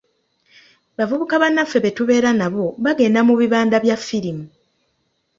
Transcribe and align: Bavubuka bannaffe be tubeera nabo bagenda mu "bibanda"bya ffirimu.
Bavubuka 0.97 1.35
bannaffe 1.41 1.77
be 1.83 1.91
tubeera 1.97 2.31
nabo 2.39 2.65
bagenda 2.83 3.19
mu 3.27 3.33
"bibanda"bya 3.39 3.95
ffirimu. 4.01 4.45